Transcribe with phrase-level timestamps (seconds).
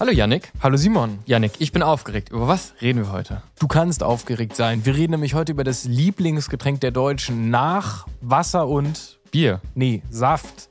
[0.00, 0.52] Hallo Yannick.
[0.62, 1.18] Hallo Simon.
[1.26, 2.28] Yannick, ich bin aufgeregt.
[2.30, 3.42] Über was reden wir heute?
[3.58, 4.84] Du kannst aufgeregt sein.
[4.86, 9.60] Wir reden nämlich heute über das Lieblingsgetränk der Deutschen nach Wasser und Bier.
[9.74, 10.68] Nee, Saft.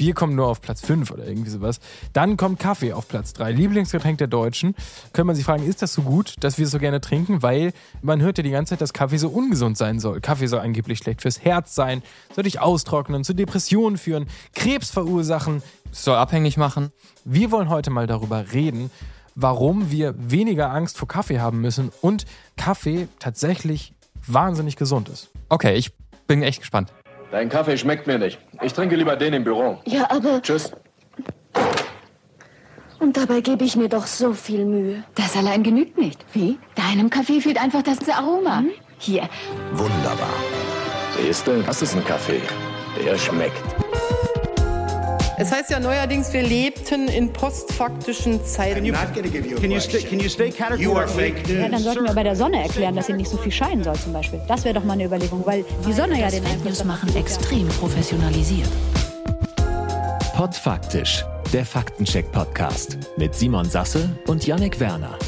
[0.00, 1.78] Bier kommt nur auf Platz 5 oder irgendwie sowas.
[2.14, 3.52] Dann kommt Kaffee auf Platz 3.
[3.52, 4.74] Lieblingsgetränk der Deutschen.
[5.12, 7.42] Könnte man sich fragen, ist das so gut, dass wir es so gerne trinken?
[7.42, 10.22] Weil man hört ja die ganze Zeit, dass Kaffee so ungesund sein soll.
[10.22, 12.02] Kaffee soll angeblich schlecht fürs Herz sein,
[12.34, 15.62] soll dich austrocknen, zu Depressionen führen, Krebs verursachen.
[15.92, 16.92] Soll abhängig machen.
[17.26, 18.90] Wir wollen heute mal darüber reden,
[19.34, 22.24] warum wir weniger Angst vor Kaffee haben müssen und
[22.56, 23.92] Kaffee tatsächlich
[24.26, 25.28] wahnsinnig gesund ist.
[25.50, 25.92] Okay, ich
[26.26, 26.90] bin echt gespannt.
[27.30, 28.38] Dein Kaffee schmeckt mir nicht.
[28.62, 29.78] Ich trinke lieber den im Büro.
[29.84, 30.42] Ja, aber.
[30.42, 30.72] Tschüss.
[32.98, 35.04] Und dabei gebe ich mir doch so viel Mühe.
[35.14, 36.24] Das allein genügt nicht.
[36.34, 36.58] Wie?
[36.74, 38.62] Deinem Kaffee fehlt einfach das Aroma.
[38.98, 39.28] Hier,
[39.72, 40.28] Wunderbar.
[41.16, 42.42] Siehst du, das ist ein Kaffee.
[43.04, 43.62] Der schmeckt.
[45.40, 48.84] Es heißt ja neuerdings, wir lebten in postfaktischen Zeiten.
[48.84, 51.32] Can you stay, can you stay categorically?
[51.48, 53.94] Ja, dann sollten wir bei der Sonne erklären, dass sie nicht so viel scheinen soll
[53.94, 54.38] zum Beispiel.
[54.48, 57.16] Das wäre doch mal eine Überlegung, weil die Sonne ja den Fake Einfluss News machen
[57.16, 58.68] extrem professionalisiert.
[60.34, 61.24] Podfaktisch,
[61.54, 65.18] der Faktencheck-Podcast mit Simon Sasse und Yannick Werner.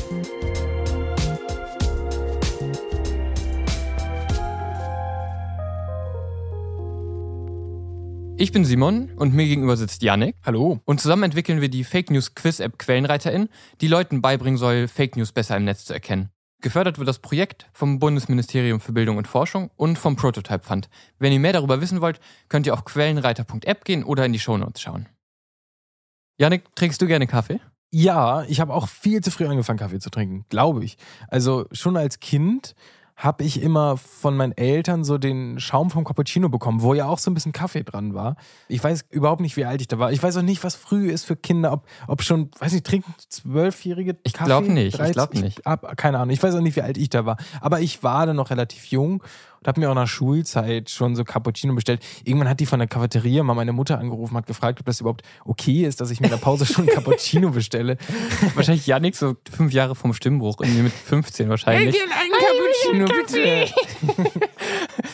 [8.42, 10.34] Ich bin Simon und mir gegenüber sitzt Yannick.
[10.44, 10.80] Hallo.
[10.84, 13.48] Und zusammen entwickeln wir die Fake News Quiz App Quellenreiterin,
[13.80, 16.28] die Leuten beibringen soll, Fake News besser im Netz zu erkennen.
[16.60, 20.88] Gefördert wird das Projekt vom Bundesministerium für Bildung und Forschung und vom Prototype Fund.
[21.20, 22.18] Wenn ihr mehr darüber wissen wollt,
[22.48, 25.08] könnt ihr auf quellenreiter.app gehen oder in die Shownotes schauen.
[26.36, 27.60] Yannick, trinkst du gerne Kaffee?
[27.92, 30.96] Ja, ich habe auch viel zu früh angefangen, Kaffee zu trinken, glaube ich.
[31.28, 32.74] Also schon als Kind
[33.22, 37.18] habe ich immer von meinen Eltern so den Schaum vom Cappuccino bekommen, wo ja auch
[37.18, 38.34] so ein bisschen Kaffee dran war.
[38.66, 40.10] Ich weiß überhaupt nicht, wie alt ich da war.
[40.10, 43.14] Ich weiß auch nicht, was früh ist für Kinder, ob, ob schon, weiß nicht, trinken
[43.28, 44.46] Zwölfjährige Ich Kaffee?
[44.48, 45.12] glaub nicht, ich 13?
[45.12, 45.64] glaub nicht.
[45.64, 47.36] hab, keine Ahnung, ich weiß auch nicht, wie alt ich da war.
[47.60, 49.22] Aber ich war dann noch relativ jung
[49.62, 52.04] und habe mir auch nach Schulzeit schon so Cappuccino bestellt.
[52.24, 55.22] Irgendwann hat die von der Cafeteria mal meine Mutter angerufen, hat gefragt, ob das überhaupt
[55.44, 57.96] okay ist, dass ich mir in der Pause schon Cappuccino bestelle.
[58.54, 61.94] Wahrscheinlich Yannick so fünf Jahre vom Stimmbruch, irgendwie mit 15 wahrscheinlich.
[61.94, 64.48] ein Cappuccino, bitte.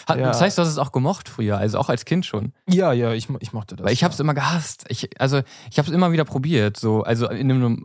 [0.08, 0.28] Hat, Ja.
[0.28, 2.52] Das heißt, du hast es auch gemocht früher, also auch als Kind schon.
[2.66, 3.84] Ja, ja, ich, ich mochte das.
[3.86, 4.86] Weil ich habe es immer gehasst.
[4.88, 6.78] Ich, also ich habe es immer wieder probiert.
[6.78, 7.84] So, also in einem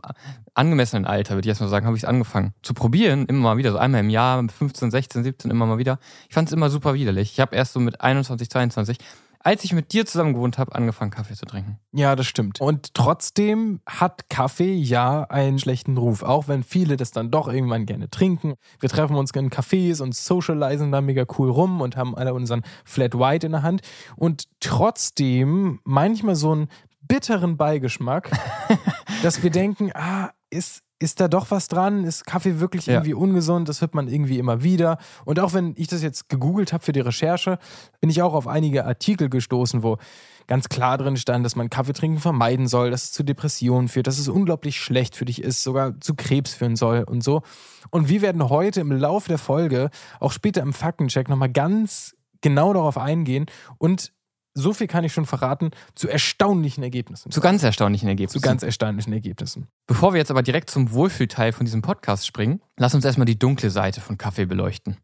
[0.54, 3.26] angemessenen Alter, würde ich erstmal sagen, habe ich es angefangen zu probieren.
[3.26, 5.98] Immer mal wieder, so einmal im Jahr, mit 15, 16, 17, immer mal wieder.
[6.28, 7.32] Ich fand es immer super widerlich.
[7.32, 8.98] Ich habe erst so mit 21, 22,
[9.44, 11.78] als ich mit dir zusammen gewohnt habe, angefangen, Kaffee zu trinken.
[11.92, 12.62] Ja, das stimmt.
[12.62, 17.84] Und trotzdem hat Kaffee ja einen schlechten Ruf, auch wenn viele das dann doch irgendwann
[17.84, 18.54] gerne trinken.
[18.80, 22.62] Wir treffen uns in Cafés und socialisen da mega cool rum und haben alle unseren
[22.86, 23.82] Flat White in der Hand.
[24.16, 26.68] Und trotzdem manchmal so einen
[27.02, 28.30] bitteren Beigeschmack,
[29.22, 32.04] dass wir denken, ah, ist, ist da doch was dran?
[32.04, 32.94] Ist Kaffee wirklich Ja.
[32.94, 33.68] irgendwie ungesund?
[33.68, 34.98] Das hört man irgendwie immer wieder.
[35.24, 37.58] Und auch wenn ich das jetzt gegoogelt habe für die Recherche,
[38.00, 39.98] bin ich auch auf einige Artikel gestoßen, wo
[40.46, 44.06] ganz klar drin stand, dass man Kaffee trinken vermeiden soll, dass es zu Depressionen führt,
[44.06, 47.42] dass es unglaublich schlecht für dich ist, sogar zu Krebs führen soll und so.
[47.90, 49.90] Und wir werden heute im Laufe der Folge,
[50.20, 53.46] auch später im Faktencheck, nochmal ganz genau darauf eingehen
[53.78, 54.12] und
[54.54, 57.30] so viel kann ich schon verraten, zu erstaunlichen Ergebnissen.
[57.30, 58.40] Zu ganz erstaunlichen zu Ergebnissen.
[58.40, 59.66] ganz erstaunlichen Ergebnissen.
[59.86, 63.38] Bevor wir jetzt aber direkt zum Wohlfühlteil von diesem Podcast springen, lass uns erstmal die
[63.38, 64.96] dunkle Seite von Kaffee beleuchten.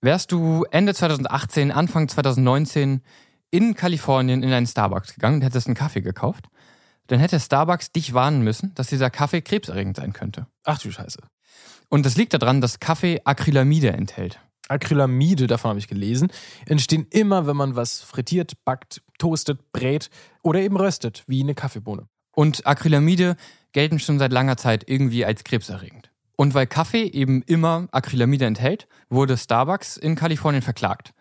[0.00, 3.02] Wärst du Ende 2018, Anfang 2019
[3.50, 6.46] in Kalifornien in einen Starbucks gegangen und hättest einen Kaffee gekauft,
[7.08, 10.46] dann hätte Starbucks dich warnen müssen, dass dieser Kaffee krebserregend sein könnte.
[10.64, 11.18] Ach du Scheiße.
[11.88, 14.38] Und das liegt daran, dass Kaffee Acrylamide enthält.
[14.68, 16.28] Acrylamide, davon habe ich gelesen,
[16.66, 20.10] entstehen immer, wenn man was frittiert, backt, toastet, brät
[20.42, 22.08] oder eben röstet, wie eine Kaffeebohne.
[22.32, 23.36] Und Acrylamide
[23.72, 26.10] gelten schon seit langer Zeit irgendwie als krebserregend.
[26.36, 31.12] Und weil Kaffee eben immer Acrylamide enthält, wurde Starbucks in Kalifornien verklagt.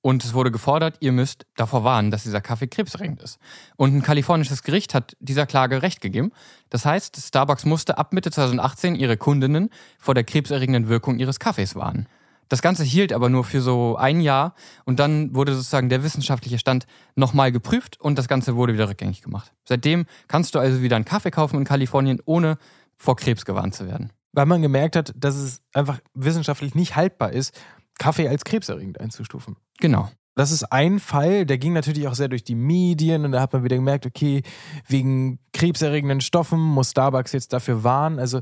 [0.00, 3.38] Und es wurde gefordert, ihr müsst davor warnen, dass dieser Kaffee krebserregend ist.
[3.76, 6.32] Und ein kalifornisches Gericht hat dieser Klage Recht gegeben.
[6.70, 11.76] Das heißt, Starbucks musste ab Mitte 2018 ihre Kundinnen vor der krebserregenden Wirkung ihres Kaffees
[11.76, 12.08] warnen.
[12.48, 14.54] Das Ganze hielt aber nur für so ein Jahr
[14.84, 19.22] und dann wurde sozusagen der wissenschaftliche Stand nochmal geprüft und das Ganze wurde wieder rückgängig
[19.22, 19.52] gemacht.
[19.64, 22.58] Seitdem kannst du also wieder einen Kaffee kaufen in Kalifornien, ohne
[22.96, 24.12] vor Krebs gewarnt zu werden.
[24.32, 27.58] Weil man gemerkt hat, dass es einfach wissenschaftlich nicht haltbar ist,
[27.98, 29.56] Kaffee als krebserregend einzustufen.
[29.78, 30.08] Genau.
[30.34, 33.52] Das ist ein Fall, der ging natürlich auch sehr durch die Medien und da hat
[33.52, 34.42] man wieder gemerkt, okay,
[34.88, 38.18] wegen krebserregenden Stoffen muss Starbucks jetzt dafür warnen.
[38.18, 38.40] Also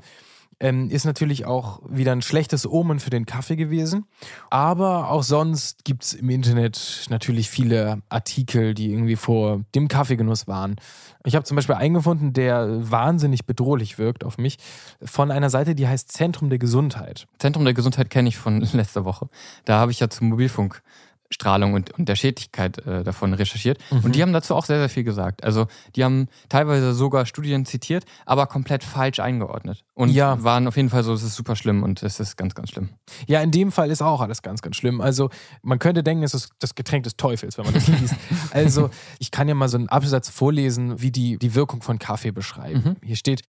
[0.61, 4.05] ähm, ist natürlich auch wieder ein schlechtes Omen für den Kaffee gewesen.
[4.51, 10.47] Aber auch sonst gibt es im Internet natürlich viele Artikel, die irgendwie vor dem Kaffeegenuss
[10.47, 10.77] waren.
[11.25, 14.59] Ich habe zum Beispiel eingefunden, der wahnsinnig bedrohlich wirkt auf mich,
[15.03, 17.27] von einer Seite, die heißt Zentrum der Gesundheit.
[17.39, 19.29] Zentrum der Gesundheit kenne ich von letzter Woche.
[19.65, 20.83] Da habe ich ja zum Mobilfunk
[21.33, 23.79] Strahlung und, und der Schädlichkeit äh, davon recherchiert.
[23.91, 24.01] Mhm.
[24.01, 25.45] Und die haben dazu auch sehr, sehr viel gesagt.
[25.45, 29.85] Also die haben teilweise sogar Studien zitiert, aber komplett falsch eingeordnet.
[29.95, 30.43] Und ja.
[30.43, 32.91] waren auf jeden Fall so, es ist super schlimm und es ist ganz, ganz schlimm.
[33.27, 35.01] Ja, in dem Fall ist auch alles ganz, ganz schlimm.
[35.01, 35.31] Also
[35.63, 38.15] man könnte denken, es ist das Getränk des Teufels, wenn man das liest.
[38.51, 42.33] also ich kann ja mal so einen Absatz vorlesen, wie die die Wirkung von Kaffee
[42.33, 42.83] beschreiben.
[42.85, 42.97] Mhm.
[43.07, 43.43] Hier steht,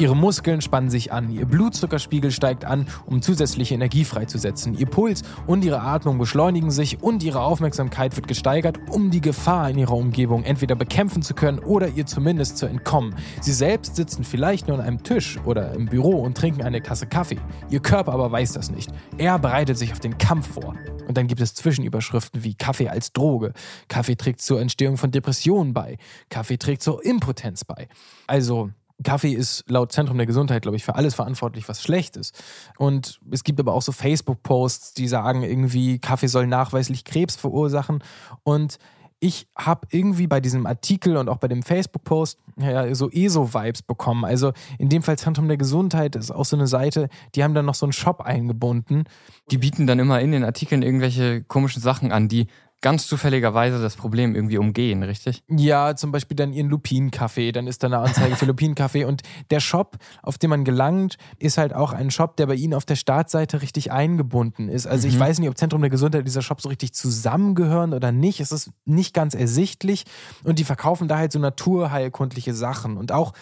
[0.00, 4.72] Ihre Muskeln spannen sich an, Ihr Blutzuckerspiegel steigt an, um zusätzliche Energie freizusetzen.
[4.72, 9.68] Ihr Puls und Ihre Atmung beschleunigen sich und Ihre Aufmerksamkeit wird gesteigert, um die Gefahr
[9.68, 13.14] in Ihrer Umgebung entweder bekämpfen zu können oder ihr zumindest zu entkommen.
[13.42, 17.06] Sie selbst sitzen vielleicht nur an einem Tisch oder im Büro und trinken eine Tasse
[17.06, 17.38] Kaffee.
[17.68, 18.90] Ihr Körper aber weiß das nicht.
[19.18, 20.76] Er bereitet sich auf den Kampf vor.
[21.08, 23.52] Und dann gibt es Zwischenüberschriften wie Kaffee als Droge.
[23.88, 25.98] Kaffee trägt zur Entstehung von Depressionen bei.
[26.30, 27.88] Kaffee trägt zur Impotenz bei.
[28.26, 28.70] Also
[29.02, 32.42] Kaffee ist laut Zentrum der Gesundheit, glaube ich, für alles verantwortlich, was schlecht ist.
[32.76, 38.02] Und es gibt aber auch so Facebook-Posts, die sagen irgendwie, Kaffee soll nachweislich Krebs verursachen.
[38.42, 38.78] Und
[39.20, 44.24] ich habe irgendwie bei diesem Artikel und auch bei dem Facebook-Post ja, so ESO-Vibes bekommen.
[44.24, 47.66] Also in dem Fall Zentrum der Gesundheit ist auch so eine Seite, die haben dann
[47.66, 49.04] noch so einen Shop eingebunden.
[49.50, 52.46] Die bieten dann immer in den Artikeln irgendwelche komischen Sachen an, die
[52.80, 55.42] ganz zufälligerweise das Problem irgendwie umgehen, richtig?
[55.48, 59.60] Ja, zum Beispiel dann ihren Lupinenkaffee, dann ist da eine Anzeige für Lupinenkaffee und der
[59.60, 62.96] Shop, auf den man gelangt, ist halt auch ein Shop, der bei ihnen auf der
[62.96, 64.86] Startseite richtig eingebunden ist.
[64.86, 65.14] Also mhm.
[65.14, 68.40] ich weiß nicht, ob Zentrum der Gesundheit dieser Shop so richtig zusammengehören oder nicht.
[68.40, 70.04] Es ist nicht ganz ersichtlich
[70.44, 73.32] und die verkaufen da halt so naturheilkundliche Sachen und auch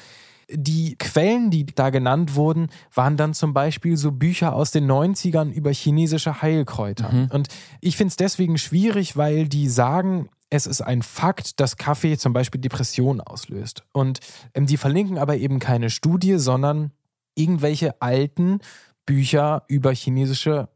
[0.51, 5.51] die Quellen, die da genannt wurden, waren dann zum Beispiel so Bücher aus den 90ern
[5.51, 7.13] über chinesische Heilkräuter.
[7.13, 7.29] Mhm.
[7.31, 7.49] Und
[7.81, 12.33] ich finde es deswegen schwierig, weil die sagen, es ist ein Fakt, dass Kaffee zum
[12.33, 13.85] Beispiel Depressionen auslöst.
[13.93, 14.21] Und
[14.55, 16.93] ähm, die verlinken aber eben keine Studie, sondern
[17.35, 18.61] irgendwelche alten
[19.05, 20.69] Bücher über chinesische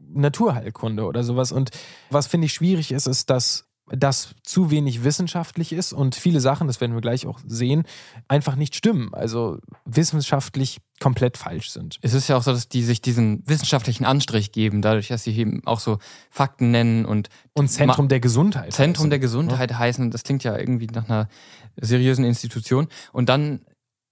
[0.00, 1.50] Naturheilkunde oder sowas.
[1.50, 1.70] Und
[2.10, 6.66] was finde ich schwierig ist, ist, dass das zu wenig wissenschaftlich ist und viele Sachen,
[6.66, 7.84] das werden wir gleich auch sehen,
[8.26, 9.14] einfach nicht stimmen.
[9.14, 11.98] Also wissenschaftlich komplett falsch sind.
[12.02, 15.36] Es ist ja auch so, dass die sich diesen wissenschaftlichen Anstrich geben, dadurch, dass sie
[15.36, 15.98] eben auch so
[16.30, 18.72] Fakten nennen und und Zentrum der Gesundheit.
[18.72, 19.10] Zentrum heißen.
[19.10, 19.78] der Gesundheit ja.
[19.78, 20.10] heißen.
[20.10, 21.28] Das klingt ja irgendwie nach einer
[21.76, 22.88] seriösen Institution.
[23.12, 23.60] Und dann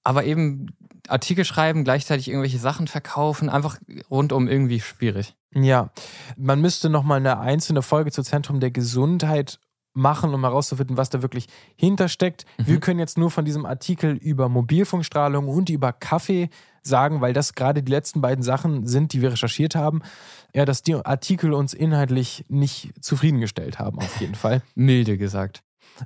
[0.04, 0.66] aber eben
[1.08, 3.78] Artikel schreiben, gleichzeitig irgendwelche Sachen verkaufen, einfach
[4.10, 5.34] rundum irgendwie schwierig.
[5.54, 5.90] Ja,
[6.36, 9.58] man müsste nochmal eine einzelne Folge zu Zentrum der Gesundheit
[9.94, 11.46] machen, um herauszufinden, was da wirklich
[11.76, 12.44] hintersteckt.
[12.58, 12.67] Mhm.
[12.67, 16.50] Wir können jetzt nur von diesem Artikel über Mobilfunkstrahlung und über Kaffee
[16.82, 20.02] sagen, weil das gerade die letzten beiden Sachen sind, die wir recherchiert haben,
[20.55, 24.62] ja, dass die Artikel uns inhaltlich nicht zufriedengestellt haben, auf jeden Fall.
[24.75, 25.62] Milde gesagt.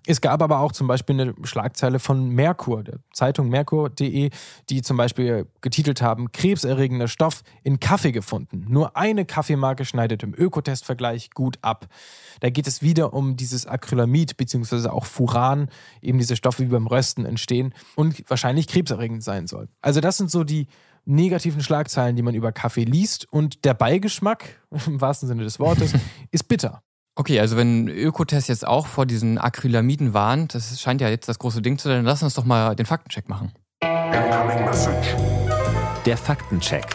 [0.07, 4.31] Es gab aber auch zum Beispiel eine Schlagzeile von Merkur, der Zeitung Merkur.de,
[4.69, 8.67] die zum Beispiel getitelt haben: Krebserregender Stoff in Kaffee gefunden.
[8.69, 11.87] Nur eine Kaffeemarke schneidet im Ökotestvergleich gut ab.
[12.41, 14.89] Da geht es wieder um dieses Acrylamid bzw.
[14.89, 15.69] auch Furan,
[16.03, 19.69] eben diese Stoffe, die beim Rösten entstehen und wahrscheinlich krebserregend sein soll.
[19.81, 20.69] Also, das sind so die
[21.09, 23.27] negativen Schlagzeilen, die man über Kaffee liest.
[23.33, 25.93] Und der Beigeschmack, im wahrsten Sinne des Wortes,
[26.31, 26.83] ist bitter.
[27.21, 31.41] Okay, also wenn Ökotest jetzt auch vor diesen Acrylamiden warnt, das scheint ja jetzt das
[31.41, 33.51] große Ding zu sein, dann lass uns doch mal den Faktencheck machen.
[36.07, 36.87] Der Faktencheck.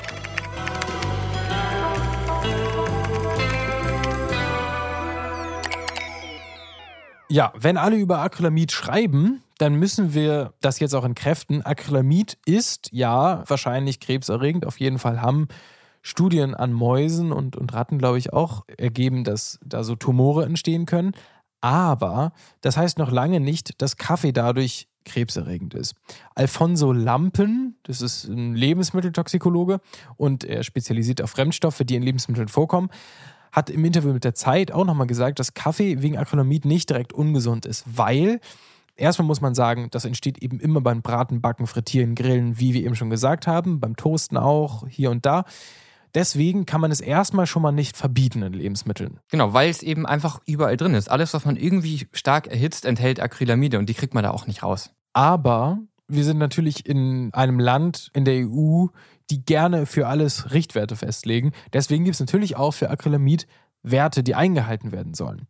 [7.28, 11.66] Ja, wenn alle über Acrylamid schreiben, dann müssen wir das jetzt auch entkräften.
[11.66, 14.66] Acrylamid ist ja wahrscheinlich krebserregend.
[14.66, 15.50] Auf jeden Fall haben
[16.04, 20.86] Studien an Mäusen und, und Ratten, glaube ich, auch ergeben, dass da so Tumore entstehen
[20.86, 21.14] können.
[21.62, 25.96] Aber das heißt noch lange nicht, dass Kaffee dadurch krebserregend ist.
[26.36, 29.80] Alfonso Lampen, das ist ein Lebensmitteltoxikologe
[30.18, 32.90] und er spezialisiert auf Fremdstoffe, die in Lebensmitteln vorkommen,
[33.52, 37.14] hat im Interview mit der Zeit auch nochmal gesagt, dass Kaffee wegen Acrylamid nicht direkt
[37.14, 38.40] ungesund ist, weil
[38.96, 42.84] Erstmal muss man sagen, das entsteht eben immer beim Braten, Backen, Frittieren, Grillen, wie wir
[42.84, 45.46] eben schon gesagt haben, beim Toasten auch, hier und da.
[46.16, 49.20] Deswegen kann man es erstmal schon mal nicht verbieten in Lebensmitteln.
[49.30, 51.10] Genau, weil es eben einfach überall drin ist.
[51.10, 54.64] Alles, was man irgendwie stark erhitzt, enthält Acrylamide und die kriegt man da auch nicht
[54.64, 54.92] raus.
[55.14, 58.88] Aber wir sind natürlich in einem Land in der EU,
[59.30, 61.54] die gerne für alles Richtwerte festlegen.
[61.72, 63.48] Deswegen gibt es natürlich auch für Acrylamid
[63.82, 65.48] Werte, die eingehalten werden sollen.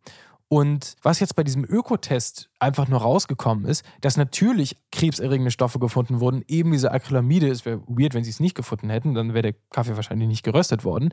[0.48, 6.20] Und was jetzt bei diesem Ökotest einfach nur rausgekommen ist, dass natürlich krebserregende Stoffe gefunden
[6.20, 7.48] wurden, eben diese Acrylamide.
[7.48, 10.44] Es wäre weird, wenn sie es nicht gefunden hätten, dann wäre der Kaffee wahrscheinlich nicht
[10.44, 11.12] geröstet worden.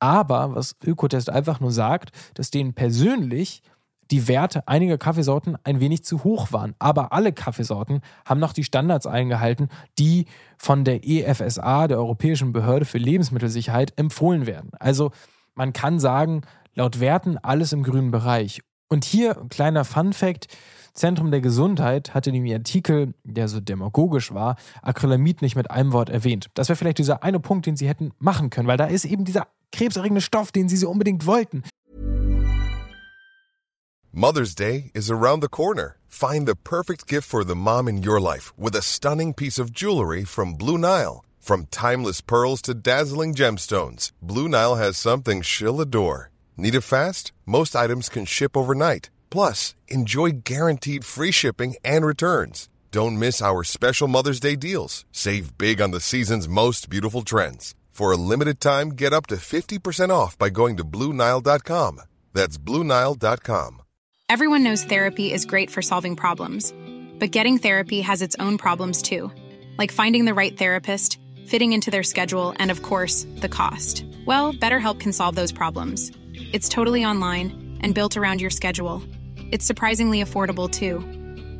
[0.00, 3.62] Aber was Ökotest einfach nur sagt, dass denen persönlich
[4.10, 6.74] die Werte einiger Kaffeesorten ein wenig zu hoch waren.
[6.78, 10.26] Aber alle Kaffeesorten haben noch die Standards eingehalten, die
[10.58, 14.70] von der EFSA, der Europäischen Behörde für Lebensmittelsicherheit, empfohlen werden.
[14.78, 15.10] Also
[15.54, 16.42] man kann sagen,
[16.74, 18.60] laut Werten alles im grünen Bereich.
[18.88, 20.48] Und hier kleiner Fun fact.
[20.92, 25.92] Zentrum der Gesundheit hatte in dem Artikel, der so demagogisch war, Acrylamid nicht mit einem
[25.92, 26.46] Wort erwähnt.
[26.54, 29.24] Das wäre vielleicht dieser eine Punkt, den sie hätten machen können, weil da ist eben
[29.24, 31.64] dieser krebserregende Stoff, den sie so unbedingt wollten.
[34.12, 35.96] Mother's Day is around the corner.
[36.06, 39.72] Find the perfect gift for the mom in your life with a stunning piece of
[39.72, 41.24] jewelry from Blue Nile.
[41.40, 46.30] From timeless pearls to dazzling gemstones, Blue Nile has something she'll adore.
[46.56, 47.32] Need it fast?
[47.46, 49.10] Most items can ship overnight.
[49.28, 52.68] Plus, enjoy guaranteed free shipping and returns.
[52.92, 55.04] Don't miss our special Mother's Day deals.
[55.10, 57.74] Save big on the season's most beautiful trends.
[57.90, 62.00] For a limited time, get up to 50% off by going to BlueNile.com.
[62.32, 63.82] That's BlueNile.com.
[64.28, 66.72] Everyone knows therapy is great for solving problems,
[67.18, 69.30] but getting therapy has its own problems too,
[69.76, 74.04] like finding the right therapist, fitting into their schedule, and of course, the cost.
[74.24, 76.10] Well, BetterHelp can solve those problems.
[76.52, 79.02] It's totally online and built around your schedule.
[79.50, 81.00] It's surprisingly affordable too.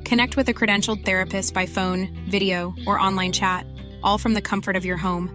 [0.05, 3.67] Connect with a credentialed therapist by phone, video, or online chat,
[4.03, 5.31] all from the comfort of your home.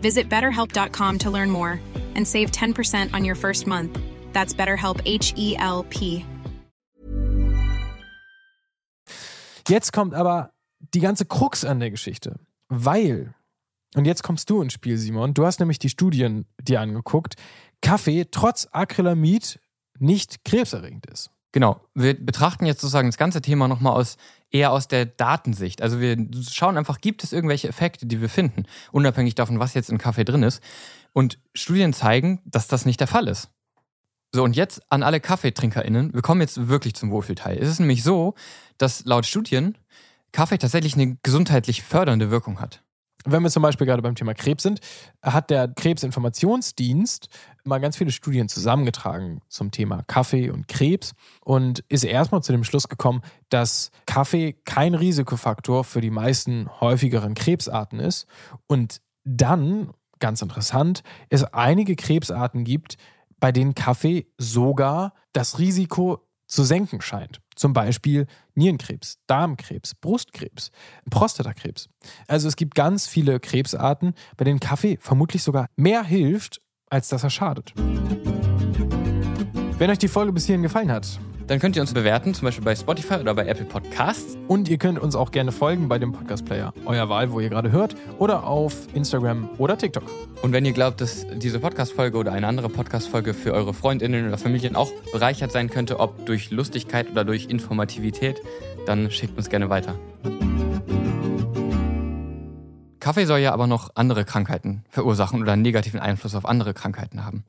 [0.00, 1.80] Visit betterhelp.com to learn more
[2.14, 3.98] and save 10% on your first month.
[4.32, 6.24] That's BetterHelp H E L P.
[9.68, 10.50] Jetzt kommt aber
[10.92, 13.34] die ganze Krux an der Geschichte, weil,
[13.94, 17.36] und jetzt kommst du ins Spiel, Simon, du hast nämlich die Studien dir angeguckt,
[17.82, 19.60] Kaffee trotz Acrylamid
[19.98, 21.30] nicht krebserregend ist.
[21.52, 24.16] Genau, wir betrachten jetzt sozusagen das ganze Thema nochmal aus
[24.50, 25.82] eher aus der Datensicht.
[25.82, 26.16] Also wir
[26.50, 30.24] schauen einfach, gibt es irgendwelche Effekte, die wir finden, unabhängig davon, was jetzt in Kaffee
[30.24, 30.62] drin ist.
[31.12, 33.50] Und Studien zeigen, dass das nicht der Fall ist.
[34.34, 37.58] So, und jetzt an alle KaffeetrinkerInnen, wir kommen jetzt wirklich zum Wohlfühlteil.
[37.58, 38.34] Es ist nämlich so,
[38.78, 39.76] dass laut Studien
[40.32, 42.82] Kaffee tatsächlich eine gesundheitlich fördernde Wirkung hat.
[43.24, 44.80] Wenn wir zum Beispiel gerade beim Thema Krebs sind,
[45.22, 47.28] hat der Krebsinformationsdienst
[47.64, 51.14] mal ganz viele Studien zusammengetragen zum Thema Kaffee und Krebs
[51.44, 57.34] und ist erstmal zu dem Schluss gekommen, dass Kaffee kein Risikofaktor für die meisten häufigeren
[57.34, 58.26] Krebsarten ist
[58.66, 62.96] und dann, ganz interessant, es einige Krebsarten gibt,
[63.38, 66.20] bei denen Kaffee sogar das Risiko
[66.52, 67.40] zu senken scheint.
[67.56, 70.70] Zum Beispiel Nierenkrebs, Darmkrebs, Brustkrebs,
[71.10, 71.88] Prostatakrebs.
[72.28, 77.24] Also es gibt ganz viele Krebsarten, bei denen Kaffee vermutlich sogar mehr hilft, als dass
[77.24, 77.72] er schadet.
[79.78, 82.64] Wenn euch die Folge bis hierhin gefallen hat, dann könnt ihr uns bewerten, zum Beispiel
[82.64, 84.36] bei Spotify oder bei Apple Podcasts.
[84.48, 87.72] Und ihr könnt uns auch gerne folgen bei dem Podcast-Player eurer Wahl, wo ihr gerade
[87.72, 90.04] hört, oder auf Instagram oder TikTok.
[90.42, 94.38] Und wenn ihr glaubt, dass diese Podcast-Folge oder eine andere Podcast-Folge für eure Freundinnen oder
[94.38, 98.40] Familien auch bereichert sein könnte, ob durch Lustigkeit oder durch Informativität,
[98.86, 99.94] dann schickt uns gerne weiter.
[103.02, 107.24] Kaffee soll ja aber noch andere Krankheiten verursachen oder einen negativen Einfluss auf andere Krankheiten
[107.24, 107.42] haben.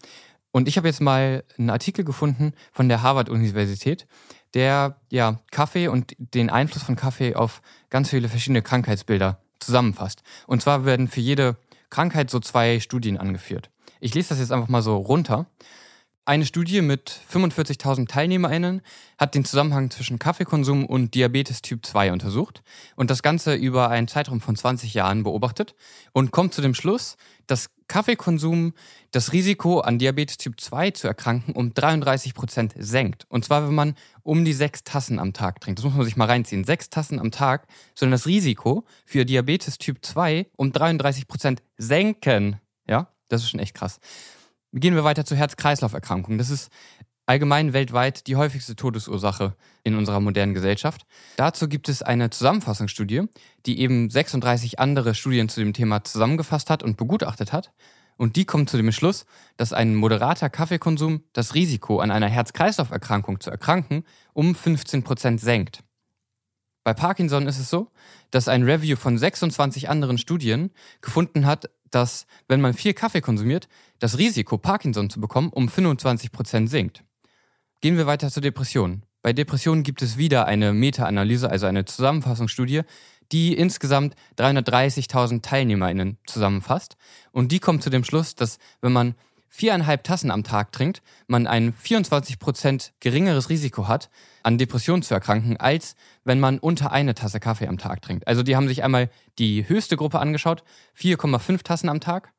[0.53, 4.05] Und ich habe jetzt mal einen Artikel gefunden von der Harvard-Universität,
[4.53, 10.22] der ja Kaffee und den Einfluss von Kaffee auf ganz viele verschiedene Krankheitsbilder zusammenfasst.
[10.45, 11.57] Und zwar werden für jede
[11.89, 13.72] Krankheit so zwei Studien angeführt.
[14.00, 15.48] Ich lese das jetzt einfach mal so runter.
[16.25, 18.81] Eine Studie mit 45.000 TeilnehmerInnen
[19.17, 22.62] hat den Zusammenhang zwischen Kaffeekonsum und Diabetes Typ 2 untersucht
[22.95, 25.75] und das Ganze über einen Zeitraum von 20 Jahren beobachtet
[26.13, 27.17] und kommt zu dem Schluss,
[27.48, 28.74] dass Kaffeekonsum
[29.12, 33.28] das Risiko an Diabetes Typ 2 zu erkranken um 33 Prozent senkt.
[33.30, 35.78] Und zwar, wenn man um die sechs Tassen am Tag trinkt.
[35.78, 36.64] Das muss man sich mal reinziehen.
[36.64, 42.60] Sechs Tassen am Tag sollen das Risiko für Diabetes Typ 2 um 33 Prozent senken.
[42.88, 44.00] Ja, das ist schon echt krass.
[44.72, 46.40] Gehen wir weiter zu Herz-Kreislauf-Erkrankungen.
[46.40, 46.72] Das ist
[47.25, 51.06] allgemein weltweit die häufigste Todesursache in unserer modernen Gesellschaft.
[51.38, 53.24] Dazu gibt es eine Zusammenfassungsstudie,
[53.65, 57.72] die eben 36 andere Studien zu dem Thema zusammengefasst hat und begutachtet hat.
[58.18, 59.25] Und die kommt zu dem Schluss,
[59.58, 64.03] dass ein moderater Kaffeekonsum das Risiko an einer Herz-Kreislauf-Erkrankung zu erkranken
[64.34, 65.84] um 15 Prozent senkt.
[66.84, 67.89] Bei Parkinson ist es so,
[68.30, 73.70] dass ein Review von 26 anderen Studien gefunden hat, dass wenn man viel Kaffee konsumiert,
[74.00, 77.03] das Risiko, Parkinson zu bekommen, um 25% sinkt.
[77.84, 79.04] Gehen wir weiter zur Depression.
[79.22, 82.84] Bei Depressionen gibt es wieder eine Meta-Analyse, also eine Zusammenfassungsstudie,
[83.34, 86.96] die insgesamt 330.000 TeilnehmerInnen zusammenfasst.
[87.34, 89.16] Und die kommt zu dem Schluss, dass wenn man
[89.50, 94.10] viereinhalb Tassen am Tag trinkt, man ein 24% geringeres Risiko hat,
[94.44, 98.30] an Depressionen zu erkranken, als wenn man unter eine Tasse Kaffee am Tag trinkt.
[98.30, 99.10] Also die haben sich einmal
[99.40, 100.63] die höchste Gruppe angeschaut,
[100.98, 102.33] 4,5 Tassen am Tag,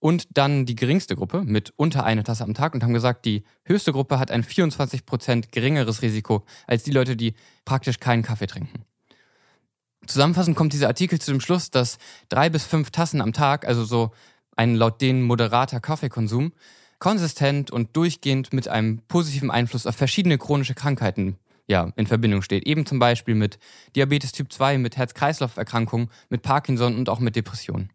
[0.00, 3.44] und dann die geringste Gruppe mit unter eine Tasse am Tag und haben gesagt, die
[3.64, 8.84] höchste Gruppe hat ein 24% geringeres Risiko als die Leute, die praktisch keinen Kaffee trinken.
[10.06, 11.98] Zusammenfassend kommt dieser Artikel zu dem Schluss, dass
[12.30, 14.10] drei bis fünf Tassen am Tag, also so
[14.56, 16.52] ein laut denen moderater Kaffeekonsum,
[16.98, 22.66] konsistent und durchgehend mit einem positiven Einfluss auf verschiedene chronische Krankheiten ja, in Verbindung steht.
[22.66, 23.58] Eben zum Beispiel mit
[23.94, 27.90] Diabetes Typ 2, mit Herz-Kreislauf-Erkrankungen, mit Parkinson und auch mit Depressionen.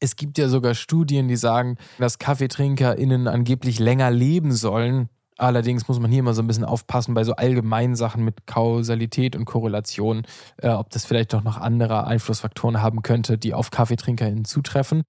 [0.00, 5.08] Es gibt ja sogar Studien, die sagen, dass KaffeetrinkerInnen angeblich länger leben sollen.
[5.36, 9.36] Allerdings muss man hier immer so ein bisschen aufpassen bei so allgemeinen Sachen mit Kausalität
[9.36, 10.22] und Korrelation,
[10.58, 15.02] äh, ob das vielleicht doch noch andere Einflussfaktoren haben könnte, die auf KaffeetrinkerInnen zutreffen.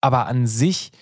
[0.00, 0.92] Aber an sich,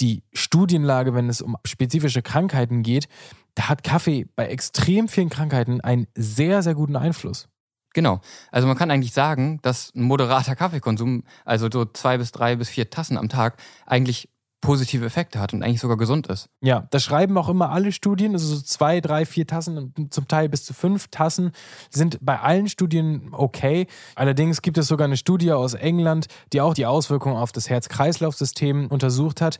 [0.00, 3.08] die Studienlage, wenn es um spezifische Krankheiten geht,
[3.54, 7.48] da hat Kaffee bei extrem vielen Krankheiten einen sehr, sehr guten Einfluss.
[7.96, 8.20] Genau.
[8.52, 12.68] Also man kann eigentlich sagen, dass ein moderater Kaffeekonsum, also so zwei bis drei bis
[12.68, 14.28] vier Tassen am Tag, eigentlich
[14.60, 16.50] positive Effekte hat und eigentlich sogar gesund ist.
[16.60, 20.50] Ja, das schreiben auch immer alle Studien, also so zwei, drei, vier Tassen, zum Teil
[20.50, 21.52] bis zu fünf Tassen
[21.88, 23.86] sind bei allen Studien okay.
[24.14, 28.88] Allerdings gibt es sogar eine Studie aus England, die auch die Auswirkungen auf das Herz-Kreislauf-System
[28.88, 29.58] untersucht hat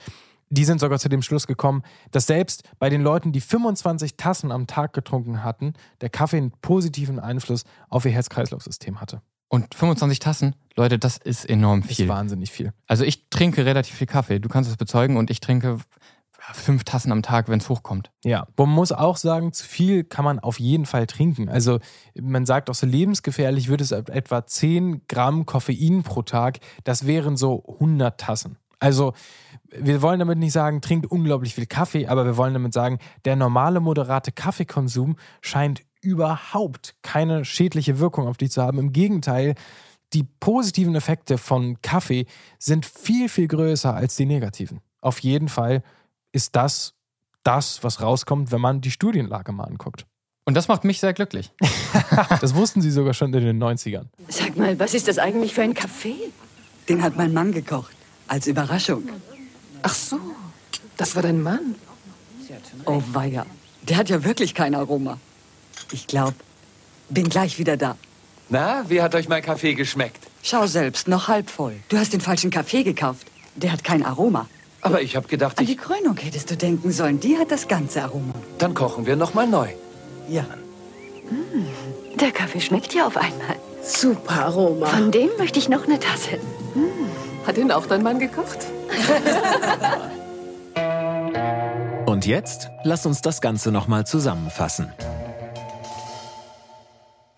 [0.50, 4.52] die sind sogar zu dem Schluss gekommen, dass selbst bei den Leuten, die 25 Tassen
[4.52, 9.22] am Tag getrunken hatten, der Kaffee einen positiven Einfluss auf ihr Herz-Kreislauf-System hatte.
[9.48, 11.90] Und 25 Tassen, Leute, das ist enorm viel.
[11.90, 12.72] Das ist wahnsinnig viel.
[12.86, 15.78] Also ich trinke relativ viel Kaffee, du kannst es bezeugen, und ich trinke
[16.52, 18.10] fünf Tassen am Tag, wenn es hochkommt.
[18.24, 21.48] Ja, man muss auch sagen, zu viel kann man auf jeden Fall trinken.
[21.48, 21.80] Also
[22.14, 26.58] man sagt auch so lebensgefährlich wird es etwa 10 Gramm Koffein pro Tag.
[26.84, 28.58] Das wären so 100 Tassen.
[28.78, 29.14] Also
[29.70, 33.36] wir wollen damit nicht sagen, trinkt unglaublich viel Kaffee, aber wir wollen damit sagen, der
[33.36, 38.78] normale moderate Kaffeekonsum scheint überhaupt keine schädliche Wirkung auf dich zu haben.
[38.78, 39.54] Im Gegenteil,
[40.12, 42.26] die positiven Effekte von Kaffee
[42.58, 44.80] sind viel, viel größer als die negativen.
[45.00, 45.82] Auf jeden Fall
[46.32, 46.94] ist das
[47.42, 50.06] das, was rauskommt, wenn man die Studienlage mal anguckt.
[50.44, 51.52] Und das macht mich sehr glücklich.
[52.40, 54.06] das wussten sie sogar schon in den 90ern.
[54.28, 56.14] Sag mal, was ist das eigentlich für ein Kaffee?
[56.88, 57.95] Den hat mein Mann gekocht.
[58.28, 59.04] Als Überraschung.
[59.82, 60.18] Ach so,
[60.96, 61.76] das war dein Mann.
[62.84, 63.46] Oh weia,
[63.82, 65.18] der hat ja wirklich kein Aroma.
[65.92, 66.34] Ich glaube,
[67.08, 67.96] bin gleich wieder da.
[68.48, 70.26] Na, wie hat euch mein Kaffee geschmeckt?
[70.42, 71.76] Schau selbst, noch halb voll.
[71.88, 73.26] Du hast den falschen Kaffee gekauft.
[73.56, 74.46] Der hat kein Aroma.
[74.82, 75.60] Aber ich habe gedacht, ich...
[75.60, 77.18] An die Krönung hättest du denken sollen.
[77.18, 78.34] Die hat das ganze Aroma.
[78.58, 79.68] Dann kochen wir noch mal neu.
[80.28, 80.42] Ja.
[80.42, 83.56] Mmh, der Kaffee schmeckt ja auf einmal.
[83.82, 84.86] Super Aroma.
[84.86, 86.38] Von dem möchte ich noch eine Tasse.
[86.74, 87.05] Mmh.
[87.46, 88.66] Hat ihn auch dein Mann gekocht?
[92.06, 94.92] Und jetzt lass uns das Ganze nochmal zusammenfassen.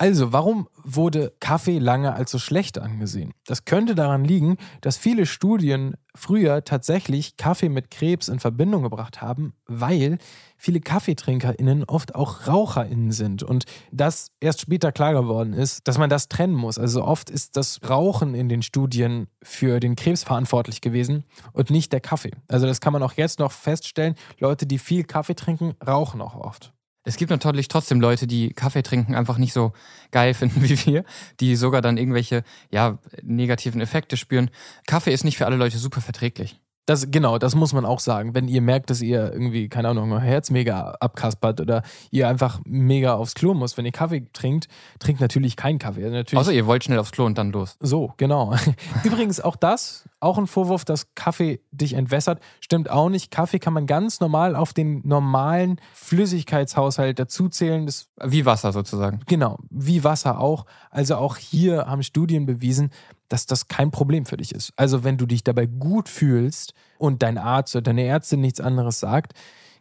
[0.01, 3.33] Also, warum wurde Kaffee lange als so schlecht angesehen?
[3.45, 9.21] Das könnte daran liegen, dass viele Studien früher tatsächlich Kaffee mit Krebs in Verbindung gebracht
[9.21, 10.17] haben, weil
[10.55, 16.09] viele KaffeetrinkerInnen oft auch RaucherInnen sind und das erst später klar geworden ist, dass man
[16.09, 16.79] das trennen muss.
[16.79, 21.91] Also oft ist das Rauchen in den Studien für den Krebs verantwortlich gewesen und nicht
[21.91, 22.31] der Kaffee.
[22.47, 24.15] Also das kann man auch jetzt noch feststellen.
[24.39, 26.71] Leute, die viel Kaffee trinken, rauchen auch oft.
[27.03, 29.73] Es gibt natürlich trotzdem Leute, die Kaffee trinken einfach nicht so
[30.11, 31.03] geil finden wie wir,
[31.39, 34.49] die sogar dann irgendwelche ja, negativen Effekte spüren.
[34.87, 36.59] Kaffee ist nicht für alle Leute super verträglich.
[36.89, 38.33] Das, genau, das muss man auch sagen.
[38.33, 42.61] Wenn ihr merkt, dass ihr irgendwie, keine Ahnung, euer Herz mega abkaspert oder ihr einfach
[42.65, 46.03] mega aufs Klo muss, wenn ihr Kaffee trinkt, trinkt natürlich keinen Kaffee.
[46.03, 47.77] Also natürlich Außer ihr wollt schnell aufs Klo und dann los.
[47.79, 48.55] So, genau.
[49.03, 53.29] Übrigens auch das, auch ein Vorwurf, dass Kaffee dich entwässert, stimmt auch nicht.
[53.29, 57.85] Kaffee kann man ganz normal auf den normalen Flüssigkeitshaushalt dazuzählen.
[57.85, 59.19] Das, wie Wasser sozusagen.
[59.27, 60.65] Genau, wie Wasser auch.
[60.89, 62.89] Also auch hier haben Studien bewiesen,
[63.29, 64.73] dass das kein Problem für dich ist.
[64.75, 68.99] Also wenn du dich dabei gut fühlst und dein Arzt oder deine Ärztin nichts anderes
[68.99, 69.33] sagt,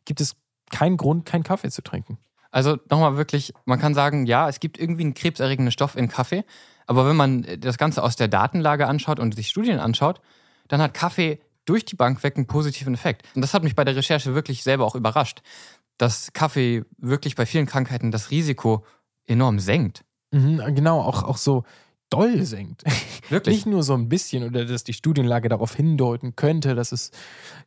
[0.05, 0.37] gibt es
[0.71, 2.19] keinen Grund, keinen Kaffee zu trinken.
[2.51, 6.45] Also nochmal wirklich, man kann sagen, ja, es gibt irgendwie einen krebserregenden Stoff in Kaffee,
[6.87, 10.21] aber wenn man das Ganze aus der Datenlage anschaut und sich Studien anschaut,
[10.69, 13.27] dann hat Kaffee durch die Bank weg einen positiven Effekt.
[13.35, 15.43] Und das hat mich bei der Recherche wirklich selber auch überrascht,
[15.99, 18.85] dass Kaffee wirklich bei vielen Krankheiten das Risiko
[19.27, 20.05] enorm senkt.
[20.31, 21.65] Mhm, genau, auch, auch so
[22.11, 22.85] doll senkt.
[23.29, 23.57] Wirklich?
[23.57, 27.11] Nicht nur so ein bisschen oder dass die Studienlage darauf hindeuten könnte, dass es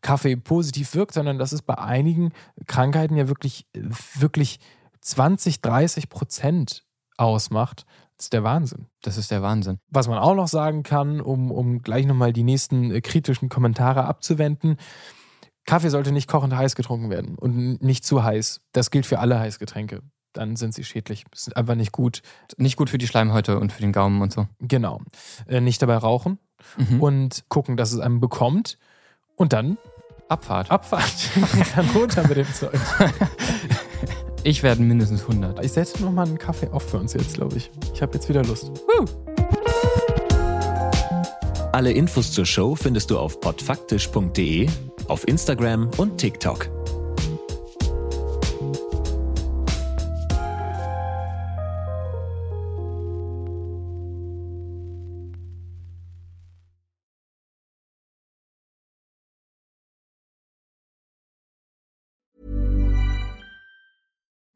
[0.01, 2.31] Kaffee positiv wirkt, sondern dass es bei einigen
[2.65, 4.59] Krankheiten ja wirklich, wirklich
[5.01, 6.83] 20, 30 Prozent
[7.17, 7.85] ausmacht.
[8.17, 8.85] Das ist der Wahnsinn.
[9.01, 9.79] Das ist der Wahnsinn.
[9.89, 14.05] Was man auch noch sagen kann, um, um gleich nochmal die nächsten äh, kritischen Kommentare
[14.05, 14.77] abzuwenden,
[15.65, 18.61] Kaffee sollte nicht kochend heiß getrunken werden und nicht zu heiß.
[18.73, 20.01] Das gilt für alle Heißgetränke.
[20.33, 21.25] Dann sind sie schädlich.
[21.31, 22.21] Das ist einfach nicht gut.
[22.57, 24.47] Nicht gut für die Schleimhäute und für den Gaumen und so.
[24.59, 25.01] Genau.
[25.47, 26.39] Äh, nicht dabei rauchen
[26.77, 27.01] Mhm.
[27.01, 28.77] und gucken, dass es einem bekommt.
[29.35, 29.77] Und dann
[30.29, 30.69] Abfahrt.
[30.71, 31.11] Abfahrt.
[31.75, 32.71] Dann runter mit dem Zeug.
[34.43, 35.63] Ich werde mindestens 100.
[35.63, 37.69] Ich setze nochmal einen Kaffee auf für uns jetzt, glaube ich.
[37.93, 38.71] Ich habe jetzt wieder Lust.
[41.71, 44.67] Alle Infos zur Show findest du auf podfaktisch.de,
[45.07, 46.80] auf Instagram und TikTok.